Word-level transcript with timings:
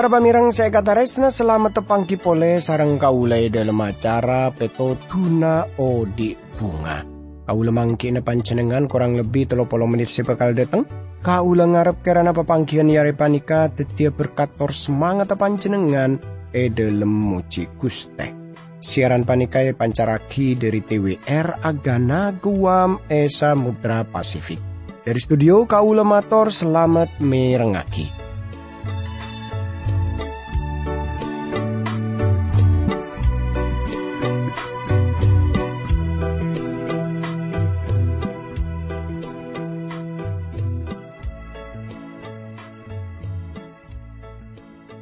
Para 0.00 0.16
pamirang 0.16 0.48
saya 0.48 0.72
kata 0.72 0.96
resna 0.96 1.28
selamat 1.28 1.84
tepangki 1.84 2.16
pole 2.16 2.56
sarang 2.64 2.96
kaulai 2.96 3.52
dalam 3.52 3.76
acara 3.84 4.48
peto 4.48 4.96
tuna 4.96 5.68
odi 5.76 6.32
bunga. 6.56 7.04
Kaula 7.44 7.68
mangki 7.68 8.08
na 8.08 8.24
pancenengan 8.24 8.88
kurang 8.88 9.20
lebih 9.20 9.44
telo 9.44 9.68
polo 9.68 9.84
menit 9.84 10.08
sepekal 10.08 10.56
datang. 10.56 10.88
Kaula 11.20 11.68
ngarep 11.68 12.00
kerana 12.00 12.32
papangkian 12.32 12.88
yare 12.88 13.12
panika 13.12 13.68
tetia 13.68 14.08
berkator 14.08 14.72
semangat 14.72 15.36
pancenengan 15.36 16.16
e 16.48 16.72
dalam 16.72 17.12
muci 17.12 17.68
guste. 17.76 18.56
Siaran 18.80 19.28
panikai 19.28 19.76
pancaraki 19.76 20.56
dari 20.56 20.80
TWR 20.80 21.60
Agana 21.60 22.32
Guam 22.40 23.04
Esa 23.04 23.52
Mudra 23.52 24.08
Pasifik. 24.08 24.64
Dari 25.04 25.20
studio 25.20 25.68
Kaula 25.68 26.08
Mator 26.08 26.48
selamat 26.48 27.20
merengaki. 27.20 28.29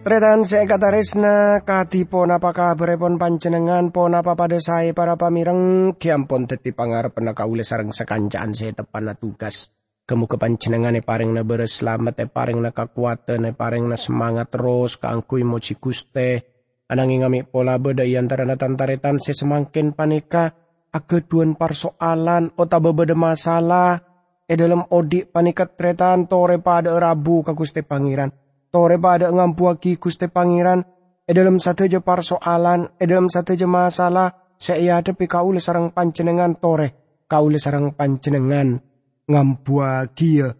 Tretan 0.09 0.41
saya 0.41 0.65
kata 0.65 0.89
resna 0.89 1.61
pon 2.09 2.33
apa 2.33 2.49
kabar 2.57 2.97
pon 2.97 3.21
pancenengan 3.21 3.93
pon 3.93 4.17
apa 4.17 4.33
pada 4.33 4.57
saya 4.57 4.97
para 4.97 5.21
pamireng 5.21 5.93
kiampon 6.01 6.49
teti 6.49 6.73
pangar 6.73 7.13
pernah 7.13 7.37
kaule 7.37 7.61
sarang 7.61 7.93
sekancaan 7.93 8.57
saya 8.57 8.73
tepan 8.73 9.05
na 9.05 9.13
tugas. 9.21 9.69
Kemu 10.09 10.25
ke 10.25 10.41
pancenengan 10.41 10.97
e 10.97 11.05
paring 11.05 11.37
na 11.37 11.45
beres 11.45 11.85
selamat 11.85 12.25
e 12.25 12.27
paring 12.33 12.57
na 12.57 12.73
kekuatan 12.73 13.45
e 13.45 13.53
paring 13.53 13.85
na 13.85 14.01
semangat 14.01 14.49
terus 14.49 14.97
kaangkui 14.97 15.45
moci 15.45 15.77
kuste. 15.77 16.41
Ananging 16.89 17.29
ngami 17.29 17.45
pola 17.45 17.77
beda 17.77 18.09
antara 18.17 18.49
na 18.49 18.57
tantaretan 18.57 19.21
saya 19.21 19.37
semakin 19.37 19.93
panika 19.93 20.57
ageduan 20.89 21.53
persoalan 21.53 22.57
otaba 22.57 22.97
beda 22.97 23.13
masalah 23.13 24.01
e 24.49 24.57
dalam 24.57 24.89
odik 24.89 25.29
panikat 25.37 25.77
tretan 25.77 26.25
tore 26.25 26.57
pada 26.65 26.97
rabu 26.97 27.45
kaguste 27.45 27.85
pangeran 27.85 28.48
tore 28.69 28.97
pada 29.01 29.29
ngampuaki 29.33 29.97
Gusti 29.97 30.29
Pangeran. 30.29 30.85
E 31.29 31.37
dalam 31.37 31.61
satu 31.61 31.85
je 31.85 32.01
persoalan 32.01 32.97
e 32.97 33.05
dalam 33.05 33.29
satu 33.29 33.53
je 33.53 33.69
masalah 33.69 34.57
saya 34.57 34.97
hadapi 34.97 35.29
kaule 35.29 35.61
sarang 35.61 35.93
pancenengan 35.93 36.57
tore. 36.57 37.21
Kaule 37.29 37.61
sarang 37.61 37.93
pancenengan 37.93 38.81
ngampuaki 39.29 40.31
ya. 40.41 40.51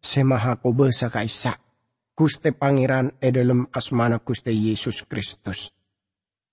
Semaha 0.00 0.56
besa 0.60 1.12
kaisa 1.12 1.56
Gusti 2.16 2.52
Pangeran 2.52 3.16
e 3.20 3.28
dalam 3.32 3.68
asmana 3.72 4.20
Gusti 4.20 4.52
Yesus 4.52 5.04
Kristus. 5.04 5.72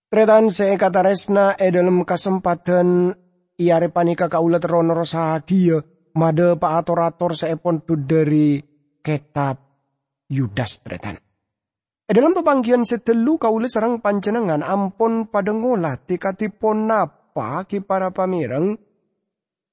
Tretan 0.08 0.47
saya 0.47 0.80
kata 0.80 1.03
resna 1.03 1.55
e 1.59 1.67
dalam 1.67 2.08
kesempatan 2.08 3.11
iare 3.59 3.91
panika 3.91 4.31
kaula 4.31 4.63
terono 4.63 4.95
sahagia 5.03 5.83
made 6.16 6.55
pa 6.55 6.80
ator-ator 6.80 7.35
dari 8.08 8.63
kitab 9.03 9.67
Yudas 10.28 10.83
tretan. 10.83 11.16
E 12.08 12.11
dalam 12.16 12.31
pepanggian 12.31 12.88
setelu 12.88 13.36
kaulis 13.36 13.75
sarang 13.75 14.00
pancenengan 14.00 14.64
ampon 14.64 15.28
pada 15.28 15.52
ngolah 15.52 16.00
tikatipun 16.00 16.88
napa 16.88 17.67
ki 17.67 17.84
para 17.84 18.16
pamireng? 18.16 18.79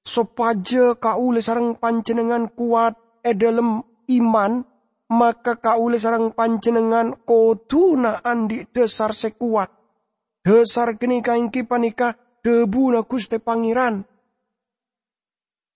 Sopaja 0.03 0.99
kaulis 0.99 1.47
sarang 1.47 1.79
pancenengan 1.79 2.51
kuat 2.51 2.99
e 3.23 3.31
dalam 3.31 3.79
iman 4.11 4.51
maka 5.11 5.55
kaulis 5.55 6.03
sarang 6.03 6.35
pancenengan 6.35 7.23
koduna 7.23 8.19
andi 8.19 8.67
dasar 8.67 9.15
sekuat. 9.15 9.71
Dasar 10.43 10.99
kini 10.99 11.23
kaingki 11.23 11.63
panika 11.63 12.19
debu 12.43 12.93
na 12.93 13.01
kuste 13.07 13.39
pangeran. 13.41 14.05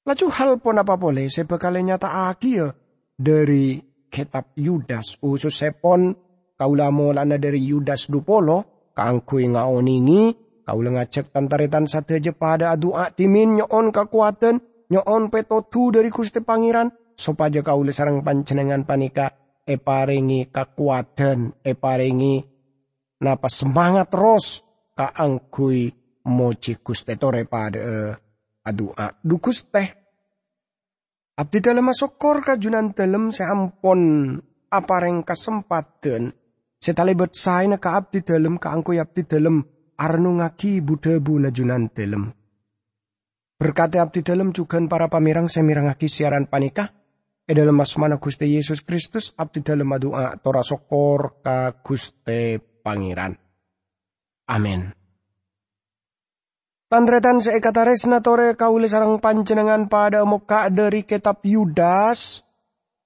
Laju 0.05 0.27
hal 0.29 0.59
pun 0.61 0.75
apa 0.77 0.99
boleh 0.99 1.25
sebekale 1.31 1.81
nyata 1.81 2.35
ya 2.41 2.69
dari 3.17 3.88
kitab 4.09 4.51
Yudas 4.57 5.15
usus 5.21 5.55
sepon 5.55 6.17
kaula 6.59 6.91
lana 6.91 7.37
dari 7.39 7.61
Yudas 7.63 8.11
dupolo 8.11 8.91
kangkui 8.97 9.47
ngaoningi 9.53 10.21
kaula 10.67 10.89
ngacek 10.99 11.31
tantaretan 11.31 11.87
sate 11.87 12.19
je 12.19 12.35
pada 12.35 12.75
doa 12.75 13.13
timin 13.13 13.63
nyoon 13.63 13.93
kekuatan 13.95 14.59
nyoon 14.91 15.31
petotu 15.31 15.93
dari 15.93 16.11
Gusti 16.11 16.43
Pangeran 16.43 16.89
sopaja 17.15 17.63
kaula 17.63 17.93
sarang 17.95 18.25
pancenengan 18.25 18.83
panika 18.83 19.31
e 19.63 19.77
paringi 19.77 20.49
kekuatan 20.49 21.61
e 21.63 21.73
paringi 21.77 22.35
napa 23.21 23.47
semangat 23.47 24.09
terus 24.11 24.65
kaangkui 24.97 25.93
moci 26.27 26.73
Gusti 26.81 27.15
tore 27.15 27.47
pada 27.47 27.79
uh, 27.79 28.13
adua 28.67 29.15
dukus 29.23 29.67
teh 29.71 29.98
Abdi 31.39 31.63
dalam 31.63 31.87
masukor 31.87 32.43
kajunan 32.43 32.91
dalam 32.91 33.31
seampon 33.31 34.35
reng 34.75 35.23
kesempatan 35.23 36.35
setalibet 36.75 37.31
saya 37.31 37.79
ka 37.79 37.95
abdi 37.95 38.27
dalam 38.27 38.59
ka 38.59 38.75
angko 38.75 38.91
abdi 38.91 39.23
dalam 39.23 39.63
arnu 39.95 40.43
ngaki 40.43 40.83
budebu 40.83 41.39
najunan 41.39 41.87
dalam. 41.95 42.27
Berkati 43.55 44.03
abdi 44.03 44.19
dalam 44.19 44.51
juga 44.51 44.83
para 44.83 45.07
pamirang 45.07 45.47
semirangaki 45.47 46.11
siaran 46.11 46.51
panikah 46.51 46.91
e 47.47 47.51
dalam 47.55 47.79
asmana 47.79 48.19
Guste 48.19 48.43
Yesus 48.43 48.83
Kristus 48.83 49.31
abdi 49.39 49.63
dalam 49.63 49.95
doa 49.95 50.35
tora 50.43 50.59
sokor 50.59 51.39
ka 51.39 51.71
Guste 51.79 52.59
Pangeran. 52.83 53.31
Amin. 54.51 54.98
Tandretan 56.89 57.37
seekatares 57.37 58.09
tore 58.25 58.57
kaule 58.57 58.89
sarang 58.89 59.21
panjenengan 59.21 59.85
pada 59.85 60.25
muka 60.25 60.73
dari 60.73 61.05
kitab 61.05 61.45
Yudas. 61.45 62.41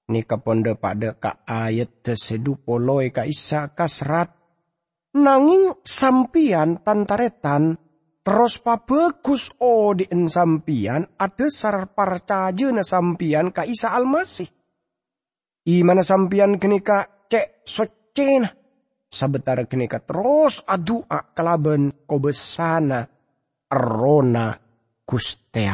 Ni 0.08 0.24
keponde 0.24 0.72
pada 0.72 1.12
ka 1.12 1.44
ayat 1.44 2.00
tesedu 2.00 2.56
poloi 2.64 3.12
ka 3.12 3.28
isa 3.28 3.76
kasrat. 3.76 4.32
Nanging 5.20 5.84
sampian 5.84 6.80
tantaretan 6.80 7.76
terus 8.24 8.56
pabegus 8.56 9.52
o 9.60 9.92
di 9.92 10.08
sampian 10.08 11.04
ada 11.20 11.46
sar 11.52 11.92
parcaje 11.92 12.72
na 12.72 12.80
sampian 12.80 13.52
ka 13.52 13.68
isa 13.68 13.92
almasih. 13.92 14.48
Imana 15.68 16.00
sampian 16.00 16.56
kenika 16.56 17.28
cek 17.28 17.68
socena. 17.68 18.48
Sabetar 19.12 19.68
kenika 19.68 20.00
terus 20.00 20.64
adua 20.64 21.36
kelaben 21.36 22.08
kobesana 22.08 23.13
Rona 23.70 24.52
Guste 25.04 25.64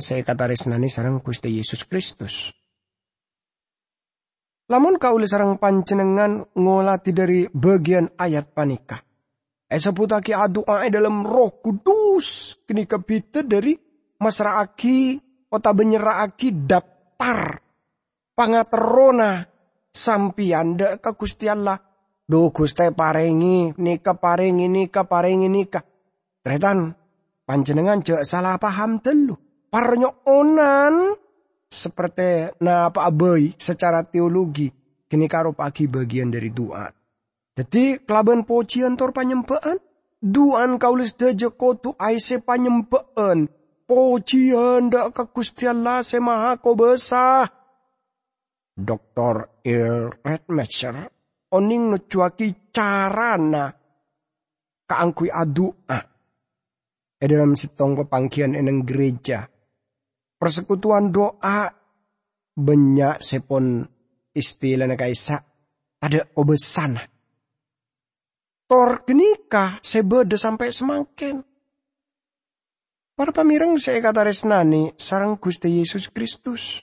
saya 0.00 0.22
kata 0.24 0.48
resnani 0.48 0.88
sarang 0.88 1.20
Guste 1.20 1.52
Yesus 1.52 1.84
Kristus. 1.84 2.48
Lamun 4.72 4.96
kauli 4.96 5.28
sarang 5.28 5.60
pancenengan 5.60 6.56
ngolati 6.56 7.12
dari 7.12 7.44
bagian 7.52 8.08
ayat 8.16 8.56
panika. 8.56 8.96
Esaputaki 9.68 10.32
adu'a 10.32 10.88
dalam 10.88 11.28
roh 11.28 11.60
kudus. 11.60 12.56
Kini 12.64 12.88
kebita 12.88 13.44
dari 13.44 13.76
masraaki 14.16 15.20
ota 15.52 15.70
benyeraaki 15.76 16.64
daftar 16.64 17.60
pangaterona 18.32 19.44
sampianda 19.92 20.96
ke 20.98 21.10
Gusti 21.14 21.46
Allah 21.46 21.76
Duh 22.24 22.48
Guste 22.56 22.88
parengi 22.96 23.76
nika 23.76 24.16
parengi 24.16 24.64
nika 24.64 25.04
parengi 25.04 25.48
nika. 25.52 25.84
Tretan 26.40 26.96
panjenengan 27.44 28.00
cek 28.00 28.24
salah 28.24 28.56
paham 28.56 29.04
telu. 29.04 29.36
Parnyokonan 29.68 31.20
seperti 31.68 32.54
na 32.64 32.88
apa 32.88 33.10
abai 33.10 33.52
secara 33.60 34.06
teologi 34.06 34.72
kini 35.04 35.28
karo 35.28 35.52
pagi 35.52 35.84
bagian 35.84 36.32
dari 36.32 36.48
doa. 36.48 36.88
Jadi 37.54 38.00
kelaban 38.00 38.48
pocian 38.48 38.96
tor 38.96 39.12
panyempaan. 39.12 39.76
Duan 40.24 40.80
kaulis 40.80 41.20
deje 41.20 41.52
kotu 41.52 41.92
aise 42.00 42.40
panyempaan. 42.40 43.52
Pocian 43.84 44.88
dak 44.88 45.12
ke 45.12 45.24
Gusti 45.28 45.68
Allah 45.68 46.00
semaha 46.00 46.56
ko 46.56 46.72
besah. 46.72 47.44
Dr. 48.72 49.60
Il 49.68 50.08
Redmacher 50.24 51.12
oning 51.54 51.94
ngecuaki 51.94 52.74
carana 52.74 53.70
kaangkui 54.84 55.30
adua. 55.30 55.98
E 57.14 57.24
dalam 57.30 57.54
sitong 57.56 58.04
pepangkian 58.04 58.58
eneng 58.58 58.84
gereja. 58.84 59.46
Persekutuan 60.34 61.08
doa 61.08 61.70
banyak 62.52 63.16
sepon 63.22 63.80
istilah 64.34 64.90
kaisa 64.98 65.40
ada 66.04 66.20
obesan. 66.36 67.00
Tor 68.68 69.06
genika 69.08 69.80
sebeda 69.80 70.36
sampai 70.36 70.68
semakin. 70.68 71.36
Para 73.14 73.30
pamirang 73.30 73.78
saya 73.78 74.02
kata 74.02 74.26
resnani 74.26 74.90
sarang 74.98 75.38
Gusti 75.38 75.70
Yesus 75.70 76.10
Kristus. 76.10 76.82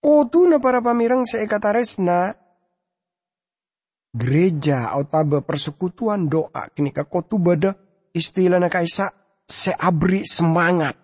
Kotuna 0.00 0.56
para 0.62 0.80
pamirang 0.80 1.28
seekataresna 1.28 2.47
gereja 4.18 4.90
atau 4.90 5.38
persekutuan 5.40 6.26
doa 6.26 6.66
kini 6.74 6.90
ka 6.90 7.06
kotu 7.06 7.38
bada 7.38 7.72
istilah 8.10 8.58
na 8.58 8.66
kaisa 8.66 9.14
seabri 9.46 10.26
semangat. 10.26 10.98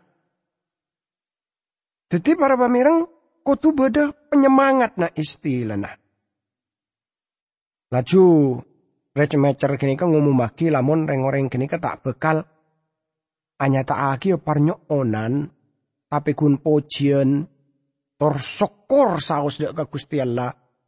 Jadi 2.10 2.30
para 2.34 2.58
pamirang 2.58 3.06
kotu 3.46 3.70
bada 3.72 4.10
penyemangat 4.10 4.98
na 4.98 5.08
istilah 5.14 5.78
na. 5.78 5.94
Laju 7.94 8.24
recemecer 9.14 9.78
kini 9.78 9.94
ka 9.94 10.10
ngumumaki 10.10 10.74
lamun 10.74 11.06
reng-oreng 11.06 11.46
kini 11.46 11.70
ka 11.70 11.78
tak 11.78 12.02
bekal 12.02 12.42
anyata 13.62 14.10
aki 14.10 14.34
parnyok 14.34 14.90
onan 14.90 15.46
tapi 16.10 16.34
kun 16.34 16.58
pojian 16.58 17.46
tor 18.18 18.38
sokor 18.42 19.22
saus 19.22 19.62
dek 19.62 19.74
ke 19.78 19.84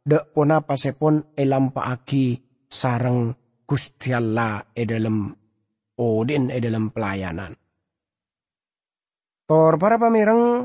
dek 0.07 0.31
pona 0.31 0.63
pasepon 0.63 1.35
elam 1.35 1.75
paaki 1.75 2.39
sarang 2.63 3.35
Gusti 3.67 4.15
Allah 4.15 4.63
e 4.71 4.87
dalam 4.87 5.27
odin 5.99 6.47
e 6.47 6.57
dalam 6.63 6.87
pelayanan. 6.95 7.51
Tor 9.47 9.75
para 9.75 9.99
pamirang 9.99 10.63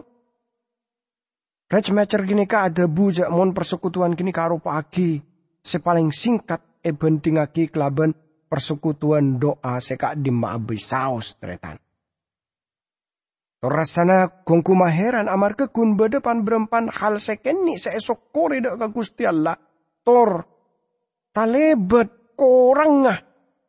Rech 1.73 1.89
mecer 1.89 2.29
gini 2.29 2.44
ka 2.44 2.69
ada 2.69 2.85
bujak 2.85 3.33
mon 3.33 3.56
persekutuan 3.56 4.12
gini 4.12 4.29
karo 4.29 4.61
paaki 4.61 5.25
sepaling 5.65 6.12
singkat 6.12 6.61
e 6.85 6.93
bentingaki 6.93 7.73
kelaban 7.73 8.12
persekutuan 8.44 9.41
doa 9.41 9.81
seka 9.81 10.12
di 10.12 10.29
maabi 10.29 10.77
saus 10.77 11.41
tretan. 11.41 11.81
Rasana 13.62 14.43
kongku 14.43 14.75
maheran 14.75 15.31
amar 15.31 15.55
ke 15.55 15.70
kun 15.70 15.94
bedepan 15.94 16.43
berempan 16.43 16.91
hal 16.91 17.23
sekeni 17.23 17.79
seesok 17.79 18.35
kore 18.35 18.59
dak 18.59 18.75
ke 18.75 18.87
Gusti 18.91 19.23
Allah. 19.23 19.55
Tor 20.03 20.43
talebet 21.31 22.35
korang 22.35 23.06
ngah 23.06 23.19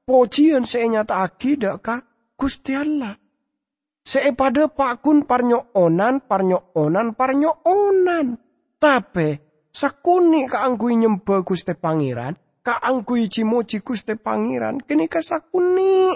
pocian 0.02 0.66
senyata 0.66 1.22
aki 1.22 1.62
dak 1.62 1.78
ka 1.86 1.96
Gusti 2.34 2.74
Allah. 2.74 3.14
Se 4.02 4.20
pada 4.34 4.66
pakun 4.66 5.30
parnyo 5.30 5.72
onan, 5.78 6.26
parnyo 6.26 6.74
onan, 6.74 7.14
parnyo 7.14 7.62
onan. 7.62 8.36
Tapi 8.82 9.30
sakuni 9.70 10.50
ka 10.50 10.66
angkui 10.66 10.98
nyembah 11.00 11.46
Gusti 11.46 11.72
Pangeran, 11.78 12.36
ka 12.66 12.82
angkui 12.82 13.30
cimoci 13.30 13.80
Gusti 13.80 14.18
Pangeran, 14.18 14.82
kini 14.84 15.06
ka 15.06 15.22
sakuni 15.22 16.12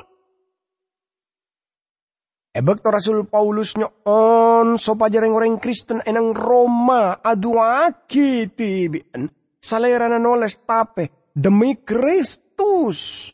Ebek 2.58 2.82
to 2.82 2.90
Rasul 2.90 3.30
Paulus 3.30 3.78
nyo 3.78 4.02
on 4.10 4.82
so 4.82 4.98
pajareng 4.98 5.30
orang 5.30 5.62
Kristen 5.62 6.02
enang 6.02 6.34
Roma 6.34 7.22
aduaki 7.22 8.50
tibian 8.50 9.30
salera 9.62 10.10
na 10.10 10.18
noles 10.18 10.66
tape 10.66 11.30
demi 11.38 11.78
Kristus. 11.86 13.30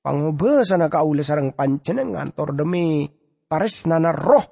Pangobesan 0.00 0.80
na 0.80 0.88
kaule 0.88 1.20
sarang 1.20 1.52
pancenengan 1.52 2.32
tor 2.32 2.56
demi 2.56 3.04
pares 3.44 3.84
nana 3.84 4.16
roh. 4.16 4.48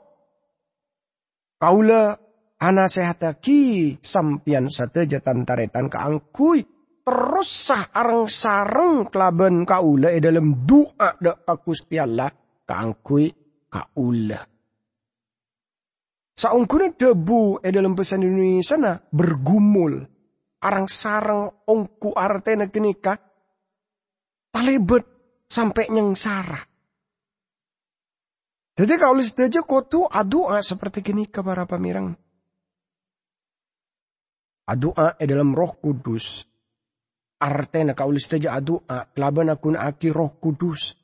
Kaula 1.56 2.12
ana 2.60 2.84
sehataki 2.84 3.96
sampian 3.96 4.68
sateja 4.68 5.24
tantaretan 5.24 5.88
kaangkui 5.88 6.60
terus 7.00 7.48
sah 7.48 7.88
arang 7.96 8.28
sarang 8.28 9.08
kelaban 9.08 9.64
kaula 9.64 10.12
e 10.12 10.20
dalam 10.20 10.68
doa 10.68 11.16
dak 11.16 11.48
kakusti 11.48 11.96
Allah 11.96 12.28
kaangkui 12.68 13.41
kaulah. 13.72 14.44
Saungkune 16.36 16.92
debu 16.92 17.64
e 17.64 17.68
dalam 17.72 17.96
pesan 17.96 18.24
Indonesia 18.24 18.76
na 18.76 18.92
bergumul. 19.00 20.04
Arang 20.62 20.86
sarang 20.86 21.64
ongku 21.66 22.12
artena 22.14 22.68
kenika. 22.68 23.16
Talebet 24.52 25.04
sampai 25.48 25.88
nyengsara. 25.88 26.60
Jadi 28.72 28.94
kalau 28.96 29.20
aja 29.20 29.60
kotu 29.64 30.08
adua 30.08 30.64
seperti 30.64 31.04
kini 31.04 31.28
ke 31.28 31.44
para 31.44 31.68
pamirang. 31.68 32.16
Adua 34.64 35.20
e 35.20 35.24
dalam 35.28 35.52
roh 35.52 35.76
kudus. 35.76 36.48
Artena 37.42 37.92
kau 37.92 38.14
aja 38.14 38.48
adua. 38.56 39.12
Kelaban 39.12 39.52
aku 39.52 39.76
aki 39.76 40.08
roh 40.08 40.32
kudus. 40.40 40.96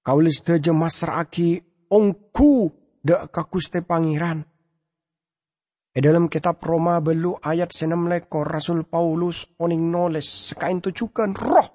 Kau 0.00 0.24
aja 0.24 0.72
masar 0.72 1.20
aki 1.20 1.67
ongku 1.90 2.72
dak 3.02 3.32
kakuste 3.32 3.84
pangeran. 3.84 4.44
E 5.88 5.98
dalam 6.04 6.30
kitab 6.30 6.62
Roma 6.62 7.00
belu 7.02 7.34
ayat 7.40 7.74
senam 7.74 8.06
lekor 8.06 8.46
Rasul 8.46 8.86
Paulus 8.86 9.56
oning 9.58 9.88
noles 9.88 10.52
sekain 10.52 10.78
tujukan 10.78 11.34
roh 11.34 11.68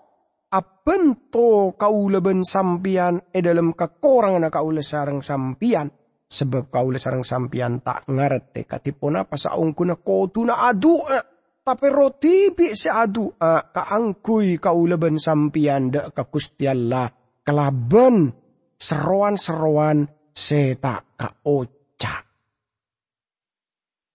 abento 0.53 1.73
kau 1.73 2.07
leben 2.13 2.45
sampian 2.45 3.17
e 3.33 3.41
dalam 3.41 3.73
kekorangan 3.73 4.53
kau 4.53 4.69
sarang 4.85 5.25
sampian 5.25 5.89
sebab 6.29 6.69
kau 6.69 6.93
sarang 6.93 7.25
sampian 7.25 7.81
tak 7.81 8.05
ngerti 8.05 8.69
katipun 8.69 9.17
apa 9.17 9.33
saungkuna 9.33 9.97
kotuna 9.97 10.69
adua 10.69 11.17
tapi 11.65 11.87
roti 11.89 12.53
bi 12.53 12.69
se 12.77 12.93
adua 12.93 13.73
kaangkui 13.73 14.61
kau 14.61 14.85
leben 14.85 15.17
sampian 15.17 15.89
dak 15.89 16.13
kakustialla 16.13 17.09
kelaben 17.41 18.42
seruan-seruan 18.83 20.03
seta 20.35 20.99
ka 21.15 21.39
oca. 21.47 22.15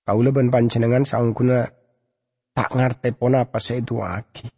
Kau 0.04 0.20
leban 0.20 0.52
pancenengan 0.52 1.08
saungkuna 1.08 1.64
tak 2.52 2.70
ngerti 2.76 3.16
pon 3.16 3.40
apa 3.40 3.56
itu 3.72 3.96
aki. 4.04 4.48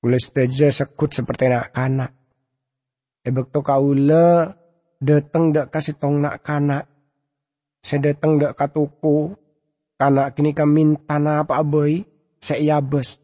Kulis 0.00 0.32
teja 0.32 0.68
sekut 0.68 1.12
seperti 1.12 1.48
nak 1.48 1.72
kanak. 1.72 2.12
Ebek 3.20 3.52
to 3.52 3.60
kau 3.60 3.92
le 3.92 4.48
dateng 5.00 5.52
dak 5.52 5.72
kasih 5.72 5.96
tong 5.96 6.20
nak 6.20 6.40
kanak. 6.40 6.88
Sedeteng 7.80 8.40
dak 8.40 8.56
katuku. 8.56 9.36
Kanak 10.00 10.32
kini 10.32 10.56
ka 10.56 10.64
minta 10.64 11.20
apa 11.20 11.60
abai. 11.60 12.00
Seiyabes. 12.40 13.20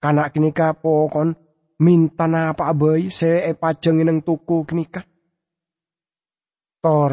Kanak 0.00 0.32
kini 0.32 0.56
ka 0.56 0.72
pokon 0.72 1.36
minta 1.76 2.24
na 2.24 2.56
apa 2.56 2.72
abai 2.72 3.12
se 3.12 3.44
e 3.44 3.52
pajeng 3.52 4.00
ineng 4.00 4.24
tuku 4.24 4.64
kenika. 4.64 5.04
Tor 6.80 7.12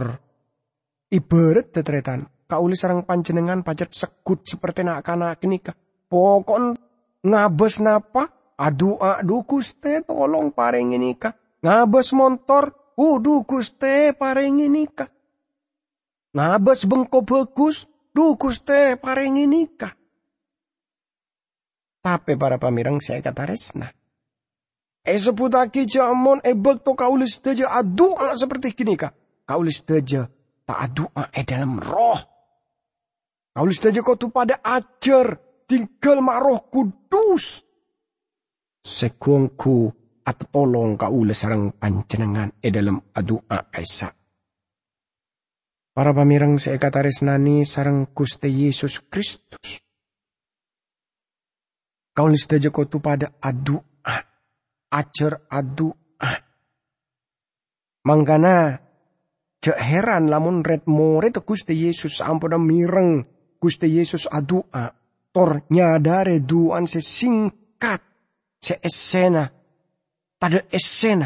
ibarat 1.11 1.67
tetretan 1.73 2.27
kauli 2.47 2.77
sarang 2.77 3.03
panjenengan 3.03 3.65
pajat 3.65 3.91
sekut 3.91 4.45
seperti 4.47 4.85
nak 4.85 5.03
kana 5.03 5.35
kenika. 5.35 5.75
Pokon 6.07 6.77
ngabes 7.25 7.81
napa 7.81 8.55
adu 8.55 9.01
adu 9.01 9.43
kuste 9.43 10.05
tolong 10.05 10.53
paring 10.53 10.95
nika. 10.95 11.33
Ngabes 11.63 12.11
motor 12.15 12.95
udu 12.99 13.43
kuste 13.47 14.13
paring 14.15 14.67
nika. 14.69 15.09
Ngabes 16.33 16.85
bengko 16.85 17.25
bagus 17.25 17.89
du 18.13 18.37
kuste 18.37 18.95
paring 19.01 19.43
nika. 19.49 19.89
Tapi 22.03 22.35
para 22.35 22.59
pamirang 22.59 22.99
saya 22.99 23.23
kata 23.23 23.47
resna 23.47 23.87
E 25.03 25.19
seputaki 25.19 25.83
jamon 25.83 26.39
e 26.39 26.55
bekto 26.55 26.95
kaulis 26.95 27.43
teja 27.43 27.75
adua 27.75 28.31
seperti 28.39 28.71
kini 28.71 28.95
kah? 28.95 29.11
Kaulis 29.43 29.83
teja 29.83 30.23
tak 30.63 30.79
adua 30.79 31.27
e 31.27 31.43
dalam 31.43 31.75
roh. 31.75 32.19
Kaulis 33.51 33.83
teja 33.83 33.99
kau 33.99 34.15
tu 34.15 34.31
pada 34.31 34.63
ajar 34.63 35.35
tinggal 35.67 36.23
roh 36.23 36.71
kudus. 36.71 37.67
Sekuangku 38.79 39.91
atau 40.23 40.47
tolong 40.47 40.95
kaulis 40.95 41.35
sarang 41.35 41.75
pancenengan 41.75 42.63
e 42.63 42.71
dalam 42.71 43.03
adua 43.11 43.67
esa. 43.75 44.07
Para 45.93 46.15
pamirang 46.15 46.55
seekataris 46.55 47.27
nani 47.27 47.67
sarang 47.67 48.07
kuste 48.15 48.47
Yesus 48.47 49.03
Kristus. 49.11 49.83
Kaulis 52.15 52.47
teja 52.47 52.71
kau 52.71 52.87
tu 52.87 53.03
pada 53.03 53.35
adua 53.43 53.92
acer 54.93 55.49
adu 55.49 55.89
ah. 56.21 56.37
Mangkana 58.05 58.77
cek 59.57 59.79
heran 59.79 60.29
lamun 60.29 60.61
red 60.61 60.85
more 60.85 61.25
itu 61.25 61.41
Gusti 61.41 61.73
Yesus 61.73 62.21
ampun 62.21 62.61
mireng 62.61 63.25
Gusti 63.57 63.89
Yesus 63.89 64.29
adu 64.29 64.61
ah. 64.69 64.93
tor 65.33 65.65
nyadare 65.73 66.45
duan 66.45 66.85
sesingkat 66.85 68.01
se 68.61 68.77
esena 68.77 69.49
tada 70.37 70.69
esena 70.69 71.25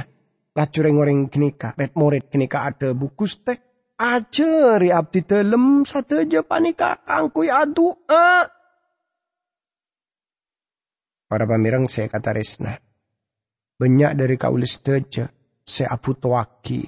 lacure 0.56 0.90
ngoreng 0.90 1.28
kenika 1.28 1.76
red 1.76 1.92
moret 2.00 2.32
kenika 2.32 2.64
ada 2.64 2.96
bukus 2.96 3.44
teh 3.44 3.60
ajeri 4.00 4.96
abdi 4.96 5.22
telem 5.28 5.84
aja 5.84 6.42
panika 6.48 7.04
angkui 7.04 7.52
adu 7.52 7.92
ah. 8.08 8.48
Para 11.28 11.44
pamirang 11.44 11.92
saya 11.92 12.08
kata 12.08 12.32
resna 12.32 12.87
banyak 13.78 14.12
dari 14.18 14.36
kaulis 14.36 14.82
deja 14.82 15.30
se 15.62 15.86
apu 15.86 16.18
toaki. 16.18 16.82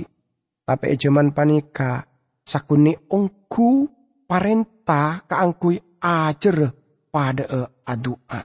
Tapi 0.65 0.85
ejaman 0.93 1.33
panika 1.33 2.01
sakuni 2.45 2.93
ongku 3.09 3.89
parenta 4.25 5.21
kaangkui 5.25 6.01
ajar 6.01 6.57
pada 7.09 7.45
e 7.45 7.61
adua. 7.85 8.39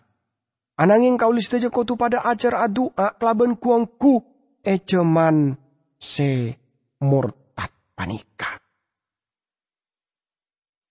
Ananging 0.75 1.17
kaulis 1.17 1.49
saja 1.49 1.71
tu 1.71 1.95
pada 1.95 2.25
ajar 2.25 2.61
adua 2.61 3.17
kelaban 3.21 3.57
kuangku 3.57 4.25
ejeman 4.65 5.57
se 6.01 6.57
murtad 7.05 7.73
panika. 7.95 8.59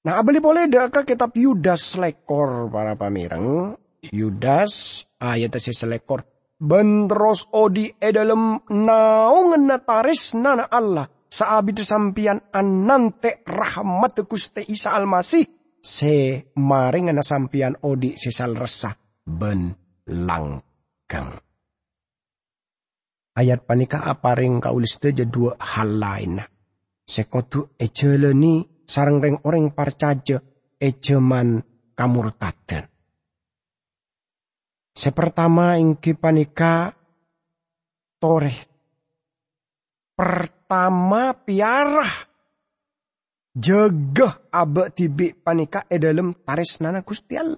Nah, 0.03 0.19
abeli 0.19 0.43
boleh 0.43 0.67
deka 0.67 1.07
kitab 1.07 1.31
Yudas 1.35 1.95
lekor 1.95 2.67
para 2.67 2.99
pamireng. 2.99 3.75
Yudas 4.11 5.03
ayat 5.15 5.55
si 5.63 5.71
selekor. 5.71 6.32
Bentros 6.63 7.51
odi 7.59 7.91
e 7.91 8.09
dalam 8.15 8.55
naungan 8.71 9.67
nataris 9.67 10.39
nana 10.39 10.71
Allah. 10.71 11.03
Saabid 11.27 11.83
sampian 11.83 12.39
anante 12.55 13.43
rahmat 13.43 14.23
kuste 14.23 14.63
Isa 14.63 14.95
almasih. 14.95 15.43
Se 15.83 16.47
maring 16.55 17.11
na 17.11 17.19
sampian 17.19 17.75
odi 17.83 18.15
sesal 18.15 18.55
resah. 18.55 18.95
Ben 19.27 19.75
langkang. 20.07 21.35
Ayat 23.33 23.65
panika 23.67 24.07
aparing 24.07 24.63
kaulis 24.63 25.01
teja 25.01 25.27
dua 25.27 25.59
hal 25.59 25.99
lain. 25.99 26.37
Sekotu 27.03 27.75
ejeleni 27.75 28.63
sarang 28.87 29.19
reng 29.19 29.41
orang 29.43 29.75
parcaja 29.75 30.39
ejeman 30.79 31.59
kamurtaden. 31.91 32.92
Sepertama 34.93 35.75
ingki 35.81 36.13
panika 36.13 36.93
tore. 38.21 38.53
Pertama 40.13 41.33
piarah. 41.33 42.13
Jegah 43.53 44.49
abek 44.49 44.87
tibi 44.97 45.33
panika 45.33 45.85
e 45.89 45.97
dalam 45.97 46.33
taris 46.45 46.81
nana 46.81 47.01
kustial. 47.01 47.57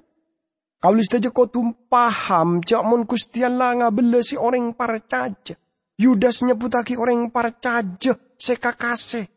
Kau 0.79 0.91
lista 0.91 1.19
aja 1.19 1.31
kau 1.31 1.47
tumpaham 1.47 2.59
cak 2.59 2.83
mon 2.83 3.07
kustial 3.07 3.55
lah 3.55 3.75
ngabele 3.79 4.19
si 4.23 4.35
orang 4.35 4.75
parcaja. 4.75 5.55
Yudas 5.95 6.43
nyebutaki 6.43 6.99
orang 6.99 7.31
parcaja 7.31 8.19
sekakase 8.35 9.35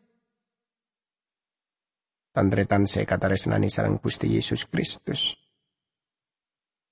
se 2.86 3.02
kata 3.02 3.26
resnani 3.28 3.66
sarang 3.70 3.98
Gusti 3.98 4.30
Yesus 4.30 4.66
Kristus. 4.70 5.34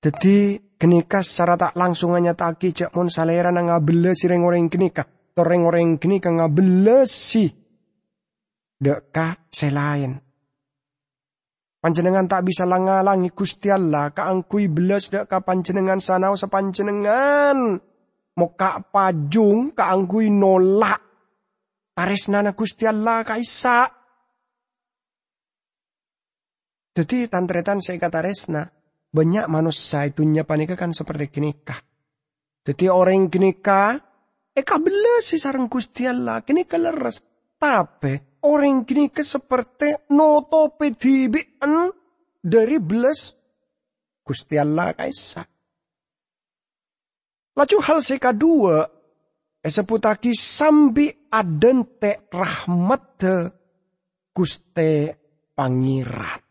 Jadi 0.06 0.54
kenika 0.78 1.18
secara 1.18 1.58
tak 1.58 1.74
langsung 1.74 2.14
hanya 2.14 2.38
taki 2.38 2.70
cek 2.70 2.94
mon 2.94 3.10
salera 3.10 3.50
nang 3.50 3.66
ngabele 3.66 4.14
si 4.14 4.30
reng 4.30 4.46
orang 4.46 4.70
kenika. 4.70 5.02
Toreng 5.34 5.66
orang 5.66 5.98
kenika 5.98 6.30
ngabele 6.30 7.02
si. 7.10 7.50
Deka 8.78 9.50
selain. 9.50 10.14
Panjenengan 11.82 12.30
tak 12.30 12.46
bisa 12.46 12.62
langalangi 12.62 13.34
Gusti 13.34 13.66
Allah 13.66 14.14
kaangkui 14.14 14.70
belas 14.70 15.10
deka 15.10 15.42
panjenengan 15.42 15.98
sanau 15.98 16.38
sepanjenengan. 16.38 17.82
Moka 18.38 18.86
pajung 18.86 19.74
kaangkui 19.74 20.30
nolak. 20.30 21.02
Taris 21.98 22.30
nana 22.30 22.54
Gusti 22.54 22.86
Allah 22.86 23.26
kaisa 23.26 23.90
jadi 26.96 27.28
tantretan 27.28 27.84
saya 27.84 28.00
kata 28.00 28.24
resna. 28.24 28.75
Banyak 29.16 29.48
manusia 29.48 30.04
itu 30.04 30.20
panika 30.44 30.76
kan 30.76 30.92
seperti 30.92 31.32
kinika. 31.32 31.80
Jadi 32.68 32.92
orang 32.92 33.32
kinika, 33.32 33.96
eka 34.52 34.76
bela 34.76 35.24
si 35.24 35.40
sarang 35.40 35.72
Gusti 35.72 36.04
Allah, 36.04 36.44
kinika 36.44 36.76
leres. 36.76 37.24
Tapi 37.56 38.44
orang 38.44 38.84
kinika 38.84 39.24
seperti 39.24 40.12
noto 40.12 40.76
pedibian 40.76 41.88
dari 42.44 42.76
belas 42.76 43.32
Gusti 44.20 44.60
Allah 44.60 44.92
kaisa. 44.92 45.48
Laju 47.56 47.76
hal 47.88 47.98
seka 48.04 48.36
dua, 48.36 48.84
eseputaki 49.64 50.36
sambi 50.36 51.08
adente 51.32 52.28
rahmat 52.28 53.24
Gusti 54.28 55.08
Pangeran. 55.56 56.45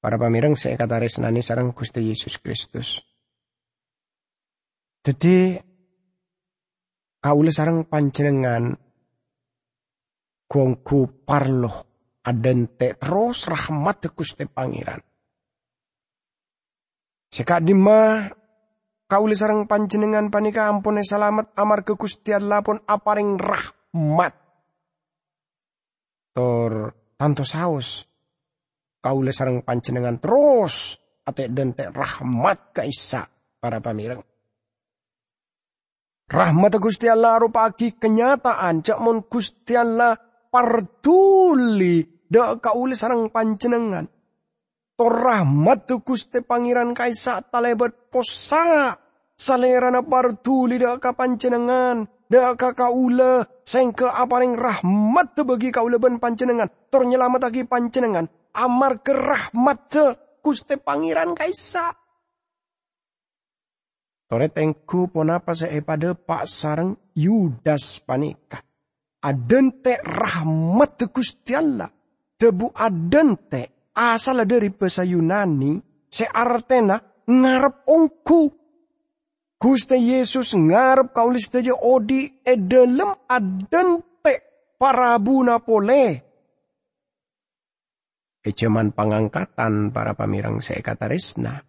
Para 0.00 0.16
pamirang 0.16 0.56
saya 0.56 0.80
kata 0.80 0.96
resnani 0.96 1.44
sarang 1.44 1.76
Gusti 1.76 2.00
Yesus 2.00 2.40
Kristus. 2.40 3.04
Jadi 5.04 5.60
kaula 7.20 7.52
sarang 7.52 7.84
panjenengan 7.84 8.72
gongku 10.48 11.28
parloh 11.28 11.84
adente 12.24 12.96
terus 12.96 13.44
rahmat 13.44 14.08
Gusti 14.16 14.48
Pangeran. 14.48 15.04
Seka 17.28 17.60
dima 17.60 18.24
kaula 19.04 19.36
sarang 19.36 19.68
panjenengan 19.68 20.32
panika 20.32 20.64
ampun 20.64 21.04
selamat 21.04 21.52
amar 21.60 21.84
ke 21.84 21.92
Gusti 21.92 22.32
Allah 22.32 22.64
pun 22.64 22.80
aparing 22.88 23.36
rahmat. 23.36 24.32
Tor 26.32 26.96
tanto 27.20 27.44
saus 27.44 28.09
kaula 29.00 29.32
sarang 29.32 29.64
pancenengan 29.64 30.20
terus. 30.20 30.96
Ate 31.24 31.48
dente 31.52 31.88
rahmat 31.92 32.72
kaisa 32.72 33.28
para 33.60 33.80
pamireng. 33.80 34.24
Rahmat 36.30 36.78
Gusti 36.78 37.10
Allah 37.10 37.42
rupaki 37.42 37.98
kenyataan. 37.98 38.86
Cak 38.86 39.02
mon 39.02 39.26
Gusti 39.26 39.74
Allah 39.74 40.14
partuli 40.48 42.06
dak 42.30 42.62
kaula 42.62 42.94
sarang 42.94 43.28
pancenengan. 43.28 44.06
Tor 44.94 45.14
rahmat 45.16 45.90
Gusti 46.04 46.38
Pangeran 46.44 46.94
kaisa 46.94 47.42
talebet 47.42 48.12
posa. 48.12 48.94
Salerana 49.40 50.04
partuli 50.04 50.76
dak 50.76 51.00
ka 51.00 51.16
pancenengan 51.16 52.04
dak 52.30 52.54
ka 52.62 52.70
kaula 52.78 53.42
sengke 53.66 54.06
aparing 54.06 54.54
rahmat 54.54 55.34
bagi 55.42 55.74
kaula 55.74 55.98
ben 55.98 56.22
pancenengan 56.22 56.70
tor 56.94 57.02
lagi 57.08 57.66
pancenengan 57.66 58.30
amar 58.54 59.02
kerahmat 59.04 59.94
kuste 60.40 60.80
pangeran 60.80 61.36
kaisa. 61.36 61.94
Tore 64.30 64.46
tengku 64.46 65.10
ponapa 65.10 65.58
saya 65.58 65.82
pada 65.82 66.14
pak 66.14 66.46
sarang 66.46 66.94
Yudas 67.18 67.98
panika. 68.06 68.62
Adente 69.26 69.98
rahmat 70.00 71.10
Gusti 71.10 71.50
Allah. 71.50 71.90
Debu 72.38 72.70
adente 72.72 73.90
asal 73.92 74.46
dari 74.46 74.70
bahasa 74.70 75.02
Yunani 75.02 75.76
se 76.06 76.24
artena 76.30 76.96
ngarep 77.26 77.84
ongku. 77.90 78.42
Gusti 79.60 79.98
Yesus 79.98 80.56
ngarep 80.56 81.12
kaulis 81.12 81.50
saja 81.50 81.74
odi 81.76 82.24
edelem 82.46 83.12
adente 83.28 84.34
parabuna 84.78 85.60
pole 85.60 86.29
Ejaman 88.40 88.96
pangangkatan 88.96 89.92
para 89.92 90.16
pamirang 90.16 90.64
saya 90.64 90.80
kata 90.80 91.12
resna. 91.12 91.60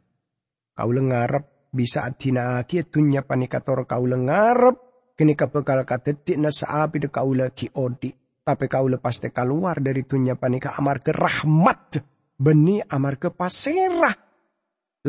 Kau 0.72 0.88
lengarap 0.96 1.68
bisa 1.68 2.08
atina 2.08 2.64
aki 2.64 2.88
dunya 2.88 3.28
panikator 3.28 3.84
kau 3.84 4.08
lengarap 4.08 4.80
kini 5.20 5.36
kapekal 5.36 5.84
katetik 5.84 6.40
na 6.40 6.48
saapi 6.48 7.04
de 7.04 7.08
kau 7.12 7.36
lagi 7.36 7.68
odi. 7.76 8.16
Tapi 8.42 8.66
kau 8.72 8.88
lepas 8.88 9.20
te 9.20 9.36
keluar 9.36 9.84
dari 9.84 10.08
dunya 10.08 10.40
panika 10.40 10.72
amar 10.80 11.04
ke 11.04 11.12
rahmat. 11.12 12.00
Beni 12.40 12.80
amar 12.80 13.20
ke 13.20 13.36
paserah. 13.36 14.16